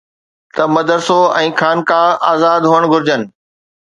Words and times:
ته 0.55 0.63
مدرسو 0.77 1.17
۽ 1.41 1.49
خانقاه 1.61 2.17
آزاد 2.31 2.61
هئڻ 2.73 2.83
گهرجن 2.95 3.21